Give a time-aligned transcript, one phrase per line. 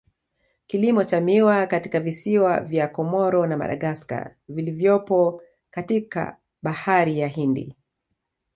[0.67, 7.75] Kilimo cha miwa katika visiwa vya Comoro na Madagascar vilivyopo katika bahari ya Hindi